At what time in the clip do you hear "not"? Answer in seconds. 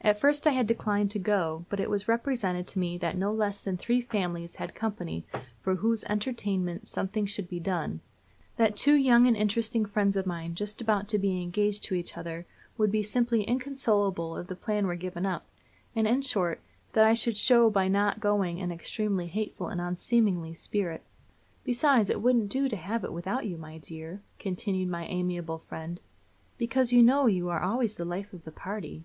17.88-18.20